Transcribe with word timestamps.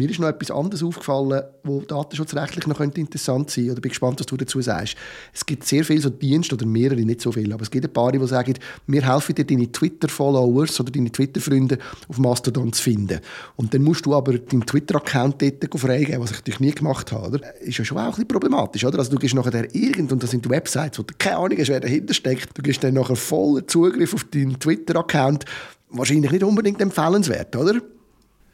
Mir 0.00 0.08
ist 0.08 0.18
noch 0.18 0.28
etwas 0.28 0.50
anderes 0.50 0.82
aufgefallen, 0.82 1.42
wo 1.62 1.82
datenschutzrechtlich 1.82 2.66
noch 2.66 2.80
interessant 2.80 3.50
sein 3.50 3.64
könnte. 3.64 3.72
Oder 3.72 3.80
bin 3.82 3.90
gespannt, 3.90 4.18
was 4.18 4.24
du 4.24 4.38
dazu 4.38 4.62
sagst. 4.62 4.96
Es 5.34 5.44
gibt 5.44 5.66
sehr 5.66 5.84
viele 5.84 6.00
so 6.00 6.08
Dienste, 6.08 6.54
oder 6.54 6.64
mehrere, 6.64 7.02
nicht 7.02 7.20
so 7.20 7.30
viele, 7.30 7.52
aber 7.52 7.64
es 7.64 7.70
gibt 7.70 7.84
ein 7.84 7.92
paar, 7.92 8.10
die 8.10 8.26
sagen, 8.26 8.54
wir 8.86 9.06
helfen 9.06 9.34
dir, 9.34 9.44
deine 9.44 9.70
Twitter-Followers 9.70 10.80
oder 10.80 10.90
deine 10.90 11.12
Twitter-Freunde 11.12 11.76
auf 12.08 12.16
Mastodon 12.16 12.72
zu 12.72 12.82
finden. 12.82 13.20
Und 13.56 13.74
dann 13.74 13.82
musst 13.82 14.06
du 14.06 14.14
aber 14.14 14.38
deinen 14.38 14.64
Twitter-Account 14.64 15.42
dort 15.42 15.78
freigeben, 15.78 16.22
was 16.22 16.30
ich 16.30 16.38
natürlich 16.38 16.60
nie 16.60 16.72
gemacht 16.72 17.12
habe. 17.12 17.28
Oder? 17.28 17.60
Ist 17.60 17.76
ja 17.76 17.84
schon 17.84 17.98
auch 17.98 18.04
ein 18.04 18.10
bisschen 18.12 18.28
problematisch. 18.28 18.82
Oder? 18.86 19.00
Also 19.00 19.10
du 19.10 19.18
gehst 19.18 19.34
nachher 19.34 19.74
irgend, 19.74 20.12
und 20.12 20.22
das 20.22 20.30
sind 20.30 20.48
Websites, 20.48 20.98
wo 20.98 21.02
du 21.02 21.12
keine 21.18 21.36
Ahnung 21.36 21.58
hast, 21.58 21.68
wer 21.68 21.80
dahinter 21.80 22.14
steckt. 22.14 22.56
Du 22.56 22.62
gehst 22.62 22.82
dann 22.82 22.94
nachher 22.94 23.16
voller 23.16 23.66
Zugriff 23.66 24.14
auf 24.14 24.24
deinen 24.24 24.58
Twitter-Account. 24.58 25.44
Wahrscheinlich 25.90 26.30
nicht 26.32 26.42
unbedingt 26.42 26.80
empfehlenswert, 26.80 27.54
oder? 27.54 27.82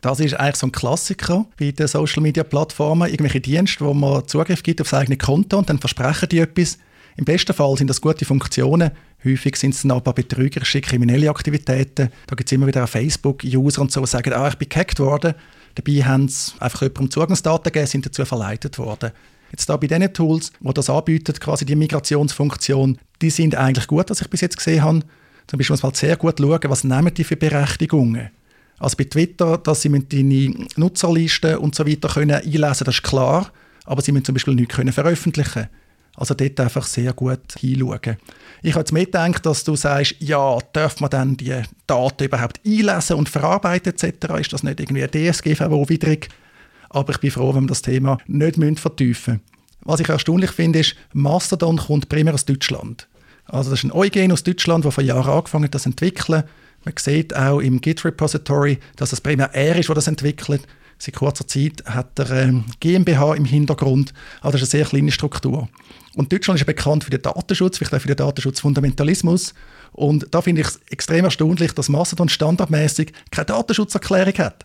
Das 0.06 0.20
ist 0.20 0.34
eigentlich 0.34 0.54
so 0.54 0.68
ein 0.68 0.72
Klassiker 0.72 1.46
bei 1.58 1.72
den 1.72 1.88
Social 1.88 2.22
Media 2.22 2.44
Plattformen. 2.44 3.08
Irgendwelche 3.10 3.40
Dienste, 3.40 3.84
wo 3.84 3.92
man 3.92 4.24
Zugriff 4.28 4.62
gibt 4.62 4.80
auf 4.80 4.88
das 4.88 5.00
eigene 5.00 5.16
Konto 5.16 5.58
und 5.58 5.68
dann 5.68 5.80
versprechen 5.80 6.28
die 6.28 6.38
etwas. 6.38 6.78
Im 7.16 7.24
besten 7.24 7.52
Fall 7.52 7.76
sind 7.76 7.90
das 7.90 8.00
gute 8.00 8.24
Funktionen. 8.24 8.92
Häufig 9.24 9.56
sind 9.56 9.74
es 9.74 9.82
dann 9.82 9.90
aber 9.90 10.12
betrügerische 10.12 10.80
kriminelle 10.80 11.28
Aktivitäten. 11.28 12.10
Da 12.28 12.36
gibt 12.36 12.48
es 12.48 12.52
immer 12.52 12.68
wieder 12.68 12.86
Facebook-User 12.86 13.82
und 13.82 13.90
so, 13.90 14.00
die 14.00 14.06
sagen, 14.06 14.32
ah, 14.32 14.46
ich 14.46 14.54
bin 14.54 14.68
gehackt 14.68 15.00
worden. 15.00 15.34
Dabei 15.74 16.04
haben 16.04 16.28
sie 16.28 16.52
einfach 16.60 16.82
jemandem 16.82 17.10
Zugangsdaten 17.10 17.72
gegeben, 17.72 17.88
sind 17.88 18.06
dazu 18.06 18.24
verleitet 18.24 18.78
worden. 18.78 19.10
Jetzt 19.50 19.68
da 19.68 19.76
bei 19.76 19.88
diesen 19.88 20.12
Tools, 20.12 20.52
die 20.60 20.72
das 20.72 20.88
anbieten, 20.88 21.34
quasi 21.40 21.66
die 21.66 21.74
Migrationsfunktion, 21.74 22.98
die 23.20 23.30
sind 23.30 23.56
eigentlich 23.56 23.88
gut, 23.88 24.08
was 24.08 24.20
ich 24.20 24.30
bis 24.30 24.40
jetzt 24.40 24.56
gesehen 24.56 24.84
habe. 24.84 25.00
Zum 25.48 25.58
Beispiel 25.58 25.74
muss 25.74 25.82
man 25.82 25.90
halt 25.90 25.96
sehr 25.96 26.16
gut 26.16 26.38
schauen, 26.38 26.60
was 26.68 26.84
nehmen 26.84 27.12
die 27.12 27.24
für 27.24 27.34
Berechtigungen. 27.34 28.30
Also 28.78 28.96
bei 28.96 29.04
Twitter, 29.04 29.58
dass 29.58 29.82
sie 29.82 29.88
deine 29.90 30.66
Nutzerlisten 30.76 31.56
und 31.56 31.74
so 31.74 31.86
weiter 31.86 32.08
können 32.08 32.36
einlesen 32.36 32.84
das 32.84 32.96
ist 32.96 33.02
klar, 33.02 33.50
aber 33.84 34.02
sie 34.02 34.12
müssen 34.12 34.24
zum 34.24 34.34
Beispiel 34.34 34.54
nichts 34.54 34.76
können 34.76 34.92
veröffentlichen 34.92 35.68
Also 36.14 36.34
dort 36.34 36.60
einfach 36.60 36.84
sehr 36.84 37.12
gut 37.12 37.54
hinschauen. 37.58 38.16
Ich 38.62 38.72
habe 38.72 38.80
jetzt 38.80 38.92
mitgedacht, 38.92 39.46
dass 39.46 39.64
du 39.64 39.76
sagst, 39.76 40.16
ja, 40.18 40.58
darf 40.72 41.00
man 41.00 41.10
dann 41.10 41.36
die 41.36 41.62
Daten 41.86 42.24
überhaupt 42.24 42.60
einlesen 42.66 43.16
und 43.16 43.28
verarbeiten 43.28 43.92
etc.? 43.92 44.40
Ist 44.40 44.52
das 44.52 44.62
nicht 44.62 44.80
irgendwie 44.80 45.04
ein 45.04 45.10
DSGVO-widrig? 45.10 46.28
Aber 46.90 47.12
ich 47.12 47.20
bin 47.20 47.30
froh, 47.30 47.54
wenn 47.54 47.64
wir 47.64 47.68
das 47.68 47.82
Thema 47.82 48.18
nicht 48.26 48.58
vertiefen 48.78 49.34
müssen. 49.34 49.56
Was 49.86 50.00
ich 50.00 50.08
erstaunlich 50.08 50.50
finde, 50.50 50.80
ist, 50.80 50.96
Mastodon 51.12 51.76
kommt 51.76 52.08
primär 52.08 52.34
aus 52.34 52.44
Deutschland. 52.44 53.06
Also 53.44 53.70
das 53.70 53.80
ist 53.80 53.84
ein 53.84 53.92
Eugen 53.92 54.32
aus 54.32 54.42
Deutschland, 54.42 54.84
der 54.84 54.90
vor 54.90 55.04
Jahren 55.04 55.30
angefangen 55.30 55.64
hat, 55.64 55.74
das 55.74 55.84
zu 55.84 55.90
entwickeln. 55.90 56.42
Man 56.86 56.94
sieht 56.98 57.34
auch 57.34 57.58
im 57.58 57.80
Git-Repository, 57.80 58.78
dass 58.94 59.12
es 59.12 59.20
primär 59.20 59.50
er 59.52 59.76
ist, 59.76 59.88
der 59.88 59.96
das 59.96 60.06
entwickelt. 60.06 60.62
Seit 60.98 61.16
kurzer 61.16 61.44
Zeit 61.46 61.84
hat 61.84 62.16
er 62.20 62.30
ähm, 62.30 62.64
GmbH 62.78 63.34
im 63.34 63.44
Hintergrund. 63.44 64.14
Also 64.40 64.56
das 64.56 64.68
ist 64.68 64.74
eine 64.74 64.84
sehr 64.84 64.90
kleine 64.90 65.10
Struktur. 65.10 65.68
Und 66.14 66.32
Deutschland 66.32 66.60
ist 66.60 66.64
bekannt 66.64 67.02
für 67.02 67.10
den 67.10 67.22
Datenschutz, 67.22 67.78
vielleicht 67.78 67.92
auch 67.92 68.00
für 68.00 68.06
den 68.06 68.16
Datenschutzfundamentalismus. 68.16 69.52
Und 69.92 70.28
da 70.30 70.40
finde 70.40 70.60
ich 70.60 70.68
es 70.68 70.80
extrem 70.88 71.24
erstaunlich, 71.24 71.72
dass 71.72 71.88
Mastodon 71.88 72.28
standardmäßig 72.28 73.12
keine 73.32 73.46
Datenschutzerklärung 73.46 74.38
hat. 74.38 74.64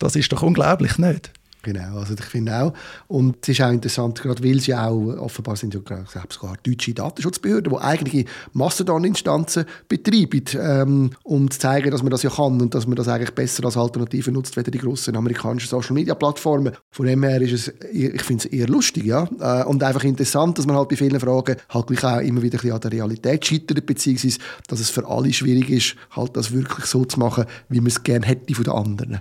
Das 0.00 0.16
ist 0.16 0.32
doch 0.32 0.42
unglaublich, 0.42 0.98
nicht? 0.98 1.30
Genau, 1.62 1.98
also 1.98 2.14
ich 2.14 2.24
finde 2.24 2.54
auch. 2.56 2.72
Und 3.06 3.36
es 3.42 3.50
ist 3.50 3.60
auch 3.60 3.70
interessant, 3.70 4.20
gerade 4.20 4.42
weil 4.42 4.60
sie 4.60 4.74
auch, 4.74 5.16
offenbar 5.18 5.56
sind 5.56 5.74
ja 5.74 5.80
sogar 5.80 6.56
deutsche 6.62 6.94
Datenschutzbehörden, 6.94 7.72
die 7.72 7.78
eigene 7.78 8.24
Mastodon-Instanzen 8.54 9.66
betreiben, 9.86 10.44
ähm, 10.54 11.10
um 11.22 11.50
zu 11.50 11.58
zeigen, 11.58 11.90
dass 11.90 12.02
man 12.02 12.10
das 12.10 12.22
ja 12.22 12.30
kann 12.30 12.60
und 12.62 12.74
dass 12.74 12.86
man 12.86 12.96
das 12.96 13.08
eigentlich 13.08 13.34
besser 13.34 13.64
als 13.66 13.76
Alternative 13.76 14.32
nutzt, 14.32 14.56
wie 14.56 14.62
die 14.62 14.78
grossen 14.78 15.16
amerikanischen 15.16 15.68
Social-Media-Plattformen. 15.68 16.72
Von 16.90 17.06
dem 17.06 17.22
her 17.24 17.42
ist 17.42 17.52
es, 17.52 17.74
ich 17.92 18.22
finde 18.22 18.46
es 18.46 18.52
eher 18.52 18.66
lustig, 18.66 19.04
ja. 19.04 19.28
Äh, 19.40 19.64
und 19.64 19.82
einfach 19.82 20.04
interessant, 20.04 20.58
dass 20.58 20.66
man 20.66 20.76
halt 20.76 20.88
bei 20.88 20.96
vielen 20.96 21.20
Fragen 21.20 21.56
halt 21.68 21.86
gleich 21.88 22.04
auch 22.04 22.20
immer 22.20 22.40
wieder 22.40 22.62
ein 22.62 22.72
an 22.72 22.80
der 22.80 22.92
Realität 22.92 23.44
scheitert, 23.44 23.84
beziehungsweise, 23.84 24.38
dass 24.66 24.80
es 24.80 24.88
für 24.88 25.06
alle 25.06 25.32
schwierig 25.32 25.68
ist, 25.68 25.96
halt 26.12 26.36
das 26.36 26.52
wirklich 26.52 26.86
so 26.86 27.04
zu 27.04 27.18
machen, 27.18 27.44
wie 27.68 27.80
man 27.80 27.88
es 27.88 28.02
gerne 28.02 28.24
hätte 28.24 28.54
von 28.54 28.64
den 28.64 28.72
anderen 28.72 29.20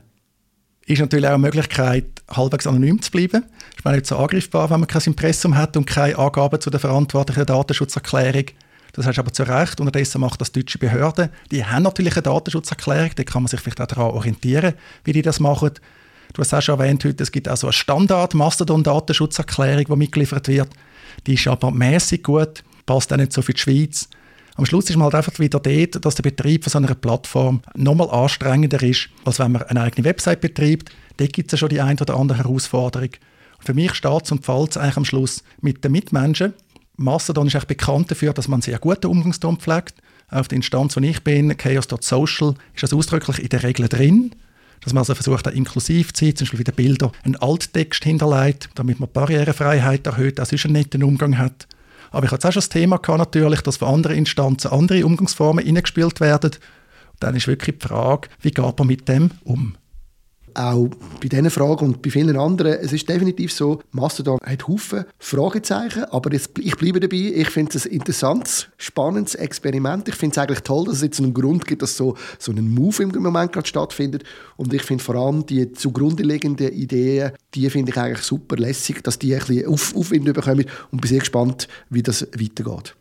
ist 0.89 0.99
natürlich 0.99 1.27
auch 1.27 1.33
eine 1.33 1.39
Möglichkeit, 1.39 2.05
halbwegs 2.29 2.65
anonym 2.65 3.01
zu 3.01 3.11
bleiben. 3.11 3.43
Ist 3.75 3.83
man 3.85 3.93
nicht 3.93 4.07
so 4.07 4.17
angreifbar, 4.17 4.71
wenn 4.71 4.79
man 4.79 4.87
kein 4.87 5.03
Impressum 5.05 5.55
hat 5.55 5.77
und 5.77 5.85
keine 5.85 6.17
Angaben 6.17 6.59
zu 6.59 6.71
der 6.71 6.79
verantwortlichen 6.79 7.45
Datenschutzerklärung. 7.45 8.45
Das 8.93 9.05
heißt 9.05 9.19
aber 9.19 9.31
zu 9.31 9.43
Recht. 9.43 9.79
Unterdessen 9.79 10.19
macht 10.19 10.41
das 10.41 10.51
deutsche 10.51 10.79
Behörden. 10.79 11.29
Die 11.51 11.63
haben 11.63 11.83
natürlich 11.83 12.15
eine 12.15 12.23
Datenschutzerklärung. 12.23 13.11
Da 13.15 13.23
kann 13.23 13.43
man 13.43 13.47
sich 13.47 13.59
vielleicht 13.59 13.81
auch 13.81 13.85
daran 13.85 14.09
orientieren, 14.11 14.73
wie 15.03 15.13
die 15.13 15.21
das 15.21 15.39
machen. 15.39 15.73
Du 16.33 16.41
hast 16.41 16.55
auch 16.55 16.61
schon 16.61 16.79
erwähnt 16.79 17.05
heute, 17.05 17.21
es 17.21 17.31
gibt 17.31 17.47
also 17.47 17.67
eine 17.67 17.73
Standard-Mastodon-Datenschutzerklärung, 17.73 19.85
die 19.85 19.95
mitgeliefert 19.95 20.47
wird. 20.47 20.69
Die 21.27 21.35
ist 21.35 21.47
aber 21.47 21.69
mäßig 21.71 22.23
gut, 22.23 22.63
passt 22.85 23.13
auch 23.13 23.17
nicht 23.17 23.33
so 23.33 23.43
für 23.43 23.53
die 23.53 23.59
Schweiz. 23.59 24.09
Am 24.59 24.65
Schluss 24.65 24.89
ist 24.89 24.97
man 24.97 25.05
halt 25.05 25.15
einfach 25.15 25.39
wieder 25.39 25.57
dort, 25.57 26.03
dass 26.03 26.15
der 26.15 26.23
Betrieb 26.23 26.65
von 26.65 26.71
so 26.71 26.79
einer 26.79 26.93
Plattform 26.93 27.61
nochmal 27.77 28.09
anstrengender 28.09 28.83
ist, 28.83 29.07
als 29.23 29.39
wenn 29.39 29.53
man 29.53 29.63
eine 29.63 29.83
eigene 29.83 30.03
Website 30.03 30.41
betreibt. 30.41 30.91
Dort 31.15 31.31
gibt 31.31 31.47
es 31.47 31.51
ja 31.53 31.57
schon 31.59 31.69
die 31.69 31.79
eine 31.79 31.97
oder 32.01 32.17
andere 32.17 32.39
Herausforderung. 32.39 33.11
Und 33.57 33.65
für 33.65 33.73
mich 33.73 33.93
steht 33.93 34.25
es 34.25 34.33
und 34.33 34.43
fällt 34.43 34.71
es 34.71 34.77
eigentlich 34.77 34.97
am 34.97 35.05
Schluss 35.05 35.45
mit 35.61 35.81
den 35.85 35.93
Mitmenschen. 35.93 36.55
Mastodon 36.97 37.47
ist 37.47 37.55
eigentlich 37.55 37.67
bekannt 37.67 38.11
dafür, 38.11 38.33
dass 38.33 38.49
man 38.49 38.55
einen 38.55 38.63
sehr 38.63 38.79
guten 38.79 39.07
Umgangston 39.07 39.55
pflegt. 39.59 39.93
Auf 40.27 40.49
der 40.49 40.57
Instanz, 40.57 40.97
wo 40.97 40.99
ich 40.99 41.23
bin, 41.23 41.55
chaos.social, 41.55 42.55
ist 42.73 42.83
das 42.83 42.91
ausdrücklich 42.91 43.39
in 43.39 43.47
der 43.47 43.63
Regel 43.63 43.87
drin 43.87 44.35
dass 44.81 44.93
man 44.93 45.01
also 45.01 45.13
versucht, 45.13 45.45
da 45.45 45.49
inklusiv 45.49 46.13
zu 46.13 46.23
sein, 46.23 46.35
zum 46.37 46.45
Beispiel 46.45 46.59
wieder 46.59 46.71
Bilder, 46.71 47.11
einen 47.23 47.35
Alttext 47.35 48.01
hinterlegt, 48.01 48.69
damit 48.75 48.97
man 49.01 49.09
Barrierefreiheit 49.11 50.07
erhöht, 50.07 50.39
auch 50.39 50.45
sonst 50.45 50.63
einen 50.65 50.73
netten 50.73 51.03
Umgang 51.03 51.37
hat. 51.37 51.67
Aber 52.11 52.25
ich 52.25 52.31
hatte 52.31 52.47
auch 52.47 52.51
schon 52.51 52.59
das 52.61 52.69
Thema 52.69 52.97
gehabt, 52.97 53.19
natürlich, 53.19 53.61
dass 53.61 53.77
von 53.77 53.93
anderen 53.93 54.17
Instanzen 54.17 54.71
andere 54.71 55.05
Umgangsformen 55.05 55.65
eingespielt 55.65 56.19
werden. 56.19 56.51
Und 56.51 57.17
dann 57.19 57.35
ist 57.35 57.47
wirklich 57.47 57.77
die 57.79 57.87
Frage, 57.87 58.29
wie 58.41 58.51
geht 58.51 58.77
man 58.77 58.87
mit 58.87 59.07
dem 59.07 59.31
um? 59.43 59.75
Auch 60.53 60.89
bei 61.21 61.27
diesen 61.27 61.49
Fragen 61.49 61.85
und 61.85 62.01
bei 62.01 62.09
vielen 62.09 62.37
anderen, 62.37 62.73
es 62.73 62.93
ist 62.93 63.07
definitiv 63.07 63.51
so, 63.51 63.81
Mastodon 63.91 64.39
hat 64.43 64.67
Haufen 64.67 65.05
Fragezeichen, 65.17 66.05
aber 66.05 66.31
jetzt, 66.33 66.57
ich 66.59 66.75
bleibe 66.75 66.99
dabei, 66.99 67.33
ich 67.35 67.49
finde 67.49 67.77
es 67.77 67.85
ein 67.85 67.93
interessantes, 67.93 68.67
spannendes 68.77 69.35
Experiment. 69.35 70.07
Ich 70.07 70.15
finde 70.15 70.33
es 70.33 70.37
eigentlich 70.37 70.61
toll, 70.61 70.85
dass 70.85 70.95
es 70.95 71.01
jetzt 71.01 71.19
einen 71.19 71.33
Grund 71.33 71.65
gibt, 71.65 71.81
dass 71.81 71.95
so, 71.95 72.15
so 72.37 72.51
ein 72.51 72.69
Move 72.69 73.03
im 73.03 73.09
Moment 73.21 73.53
gerade 73.53 73.67
stattfindet 73.67 74.23
und 74.57 74.73
ich 74.73 74.83
finde 74.83 75.03
vor 75.03 75.15
allem 75.15 75.45
die 75.45 75.71
zugrunde 75.73 76.23
liegenden 76.23 76.71
Ideen, 76.71 77.31
die 77.53 77.69
finde 77.69 77.91
ich 77.91 77.97
eigentlich 77.97 78.25
super 78.25 78.55
lässig, 78.57 79.03
dass 79.03 79.19
die 79.19 79.33
ein 79.33 79.39
bisschen 79.39 79.67
Auf 79.67 79.95
Aufwind 79.95 80.25
bekommen 80.25 80.65
und 80.91 81.01
bin 81.01 81.09
sehr 81.09 81.19
gespannt, 81.19 81.67
wie 81.89 82.03
das 82.03 82.21
weitergeht. 82.33 82.95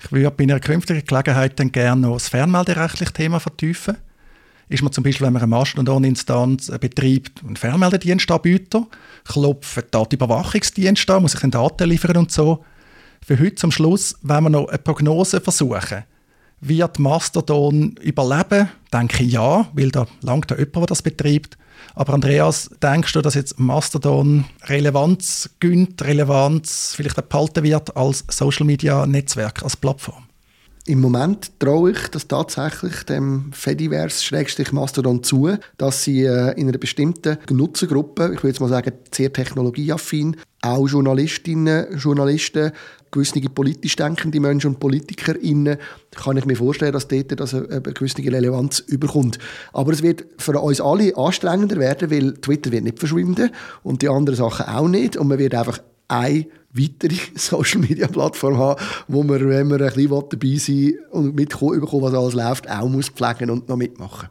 Ich 0.00 0.12
würde 0.12 0.30
bei 0.30 0.44
einer 0.44 0.60
künftigen 0.60 1.04
Gelegenheit 1.04 1.58
dann 1.58 1.72
gerne 1.72 2.02
noch 2.02 2.14
das 2.14 2.28
fernmelderechtliche 2.28 3.12
Thema 3.12 3.40
vertiefen 3.40 3.96
ist 4.68 4.82
man 4.82 4.92
zum 4.92 5.04
Beispiel, 5.04 5.26
wenn 5.26 5.32
man 5.32 5.42
eine 5.42 5.50
Mastodon-Instanz 5.50 6.70
betreibt, 6.78 7.42
ein 7.46 7.56
Fernmeldedienstanbieter, 7.56 8.86
klopft 9.24 9.86
Datenüberwachungsdienst 9.90 11.08
an, 11.10 11.22
muss 11.22 11.34
ich 11.34 11.50
Daten 11.50 11.88
liefern 11.88 12.18
und 12.18 12.32
so. 12.32 12.64
Für 13.24 13.38
heute 13.38 13.56
zum 13.56 13.70
Schluss, 13.70 14.16
wenn 14.22 14.44
wir 14.44 14.50
noch 14.50 14.68
eine 14.68 14.78
Prognose 14.78 15.40
versuchen, 15.40 16.04
wird 16.60 16.98
Mastodon 16.98 17.96
überleben? 18.02 18.68
Denke 18.92 19.24
ich 19.24 19.32
ja, 19.32 19.68
weil 19.72 19.90
da 19.90 20.06
langt 20.22 20.50
ja 20.50 20.58
jemand, 20.58 20.76
der 20.76 20.86
das 20.86 21.02
betreibt. 21.02 21.56
Aber 21.94 22.14
Andreas, 22.14 22.70
denkst 22.82 23.12
du, 23.12 23.22
dass 23.22 23.34
jetzt 23.34 23.58
Mastodon 23.58 24.44
Relevanz 24.64 25.50
gönnt, 25.60 26.02
Relevanz 26.02 26.94
vielleicht 26.96 27.28
behalten 27.28 27.64
wird 27.64 27.96
als 27.96 28.24
Social 28.28 28.66
Media 28.66 29.06
Netzwerk, 29.06 29.62
als 29.62 29.76
Plattform? 29.76 30.27
Im 30.88 31.02
Moment 31.02 31.50
traue 31.58 31.90
ich 31.90 32.08
das 32.08 32.28
tatsächlich 32.28 33.02
dem 33.02 33.52
Fediverse-Mastodon 33.52 35.22
zu, 35.22 35.50
dass 35.76 36.04
sie 36.04 36.24
äh, 36.24 36.58
in 36.58 36.66
einer 36.66 36.78
bestimmten 36.78 37.36
Nutzergruppe, 37.50 38.30
ich 38.32 38.38
würde 38.38 38.48
jetzt 38.48 38.60
mal 38.60 38.70
sagen 38.70 38.94
sehr 39.12 39.30
technologieaffin, 39.30 40.36
auch 40.62 40.88
Journalistinnen, 40.88 41.94
Journalisten, 41.98 42.72
gewisse 43.10 43.38
politisch 43.50 43.96
denkende 43.96 44.40
Menschen 44.40 44.68
und 44.68 44.80
PolitikerInnen, 44.80 45.76
kann 46.16 46.38
ich 46.38 46.46
mir 46.46 46.56
vorstellen, 46.56 46.94
dass 46.94 47.06
dort 47.06 47.38
das 47.38 47.52
eine, 47.52 47.82
gewisse 47.82 48.22
Relevanz 48.22 48.78
überkommt. 48.78 49.38
Aber 49.74 49.92
es 49.92 50.02
wird 50.02 50.24
für 50.38 50.58
uns 50.58 50.80
alle 50.80 51.14
anstrengender 51.18 51.76
werden, 51.76 52.10
weil 52.10 52.32
Twitter 52.32 52.72
wird 52.72 52.84
nicht 52.84 52.98
verschwinden 52.98 53.50
und 53.82 54.00
die 54.00 54.08
anderen 54.08 54.38
Sachen 54.38 54.64
auch 54.64 54.88
nicht 54.88 55.18
und 55.18 55.28
man 55.28 55.38
wird 55.38 55.54
einfach 55.54 55.80
eine 56.08 56.46
weitere 56.72 57.16
Social-Media-Plattform 57.34 58.58
haben, 58.58 58.80
wo 59.08 59.22
man, 59.22 59.48
wenn 59.48 59.68
man 59.68 59.82
ein 59.82 59.92
bisschen 59.92 60.28
dabei 60.30 60.56
sein 60.56 60.94
und 61.10 61.34
mitbekommen, 61.34 62.02
was 62.02 62.14
alles 62.14 62.34
läuft, 62.34 62.68
auch 62.70 62.88
muss 62.88 63.08
pflegen 63.08 63.50
und 63.50 63.68
noch 63.68 63.76
mitmachen 63.76 64.28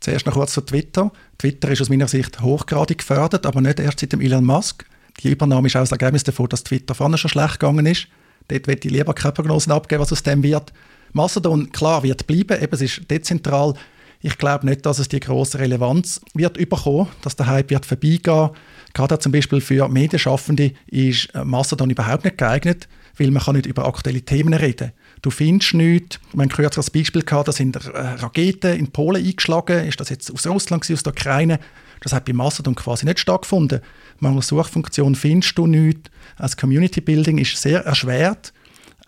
Zuerst 0.00 0.26
noch 0.26 0.34
kurz 0.34 0.52
zu 0.52 0.60
Twitter. 0.60 1.10
Twitter 1.38 1.70
ist 1.70 1.80
aus 1.80 1.88
meiner 1.88 2.06
Sicht 2.06 2.40
hochgradig 2.40 2.98
gefördert, 2.98 3.46
aber 3.46 3.60
nicht 3.60 3.80
erst 3.80 4.00
seit 4.00 4.12
dem 4.12 4.20
Elon 4.20 4.44
Musk. 4.44 4.84
Die 5.22 5.30
Übernahme 5.30 5.66
ist 5.66 5.76
auch 5.76 5.80
das 5.80 5.90
Ergebnis 5.90 6.22
davon, 6.22 6.48
dass 6.48 6.62
Twitter 6.62 6.94
vorne 6.94 7.18
schon 7.18 7.30
schlecht 7.30 7.58
gegangen 7.58 7.86
ist. 7.86 8.06
Dort 8.46 8.68
wird 8.68 8.84
ich 8.84 8.92
lieber 8.92 9.12
keine 9.12 9.32
Prognosen 9.32 9.72
abgeben, 9.72 10.00
was 10.00 10.12
aus 10.12 10.22
dem 10.22 10.42
wird. 10.42 10.72
Mastodon, 11.12 11.72
klar, 11.72 12.02
wird 12.02 12.26
bleiben. 12.26 12.62
Eben, 12.62 12.74
es 12.74 12.80
ist 12.80 13.10
dezentral. 13.10 13.74
Ich 14.20 14.36
glaube 14.36 14.66
nicht, 14.66 14.84
dass 14.84 14.98
es 14.98 15.08
die 15.08 15.20
große 15.20 15.58
Relevanz 15.58 16.20
wird 16.34 16.56
überkommen, 16.56 17.06
dass 17.22 17.36
der 17.36 17.46
Hype 17.46 17.70
wird 17.70 17.86
vorbeigehen. 17.86 18.50
Gerade 18.92 19.18
zum 19.20 19.30
Beispiel 19.30 19.60
für 19.60 19.88
Medienschaffende 19.88 20.72
ist 20.86 21.28
Mastodon 21.44 21.90
überhaupt 21.90 22.24
nicht 22.24 22.38
geeignet, 22.38 22.88
weil 23.16 23.30
man 23.30 23.42
kann 23.42 23.54
nicht 23.54 23.66
über 23.66 23.86
aktuelle 23.86 24.22
Themen 24.22 24.54
reden. 24.54 24.92
Du 25.22 25.30
findest 25.30 25.74
nichts. 25.74 26.18
Wir 26.32 26.42
haben 26.42 26.48
kürzlich 26.48 26.76
das 26.76 26.90
Beispiel 26.90 27.22
gehabt, 27.22 27.48
da 27.48 27.52
sind 27.52 27.76
äh, 27.76 27.80
Raketen 27.90 28.76
in 28.76 28.90
Polen 28.90 29.24
eingeschlagen. 29.24 29.86
Ist 29.86 30.00
das 30.00 30.08
jetzt 30.08 30.32
aus 30.32 30.46
Russland, 30.46 30.90
aus 30.90 31.02
der 31.02 31.12
Ukraine? 31.12 31.60
Das 32.00 32.12
hat 32.12 32.24
bei 32.24 32.32
Mastodon 32.32 32.74
quasi 32.74 33.06
nicht 33.06 33.20
stattgefunden. 33.20 33.80
Mangels 34.18 34.48
Suchfunktion 34.48 35.14
findest 35.14 35.56
du 35.58 35.66
nichts. 35.66 36.10
Das 36.38 36.56
Community 36.56 37.00
Building 37.00 37.38
ist 37.38 37.56
sehr 37.56 37.84
erschwert, 37.84 38.52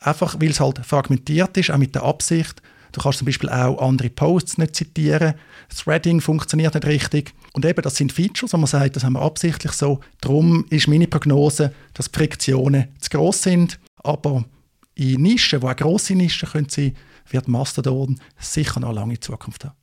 einfach 0.01 0.41
weil 0.41 0.51
es 0.51 0.61
halt 0.61 0.85
fragmentiert 0.85 1.57
ist, 1.57 1.71
auch 1.71 1.79
mit 1.79 1.95
der 1.95 2.03
Absicht. 2.03 2.63
Du 2.93 3.01
kannst 3.01 3.19
zum 3.19 3.27
Beispiel 3.27 3.49
auch 3.49 3.79
andere 3.79 4.11
Posts 4.11 4.59
nicht 4.59 4.75
zitieren. 4.75 5.35
Threading 5.75 6.21
funktioniert 6.21 6.75
nicht 6.75 6.87
richtig. 6.87 7.33
Und 7.53 7.65
eben, 7.65 7.83
das 7.83 7.97
sind 7.97 8.13
Features, 8.13 8.53
wo 8.53 8.57
man 8.57 8.67
sagt, 8.67 8.97
das 8.97 9.05
haben 9.05 9.15
wir 9.15 9.23
absichtlich 9.23 9.73
so. 9.73 10.01
Darum 10.21 10.65
ist 10.71 10.89
meine 10.89 11.07
Prognose, 11.07 11.73
dass 11.95 12.09
Friktionen 12.09 12.89
zu 12.99 13.11
gross 13.11 13.43
sind. 13.43 13.79
Aber 14.03 14.45
in 14.95 15.23
Nischen, 15.23 15.61
die 15.61 15.67
auch 15.67 15.77
grosse 15.77 16.15
Nischen 16.15 16.49
können 16.49 16.97
wird 17.29 17.49
Mastodon 17.49 18.19
sicher 18.39 18.81
noch 18.81 18.89
eine 18.89 19.01
lange 19.01 19.21
Zukunft 19.21 19.65
haben. 19.65 19.80